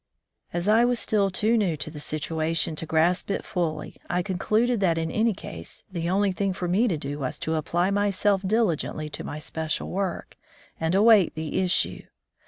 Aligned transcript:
As 0.51 0.67
I 0.67 0.83
was 0.83 0.97
still 0.97 1.29
too 1.29 1.55
new 1.55 1.77
to 1.77 1.91
the 1.91 1.99
situation 1.99 2.75
to 2.75 2.87
grasp 2.87 3.29
it 3.29 3.45
fully, 3.45 3.97
I 4.09 4.23
concluded 4.23 4.79
that 4.79 4.97
in 4.97 5.11
any 5.11 5.31
case 5.35 5.83
the 5.91 6.09
only 6.09 6.31
thing 6.31 6.53
for 6.53 6.67
me 6.67 6.87
to 6.87 6.97
do 6.97 7.19
was 7.19 7.37
to 7.37 7.53
apply 7.53 7.91
myself 7.91 8.41
diligently 8.43 9.11
to 9.11 9.23
my 9.23 9.37
special 9.37 9.91
work, 9.91 10.37
and 10.79 10.95
await 10.95 11.35
the 11.35 11.59
issue. 11.59 12.05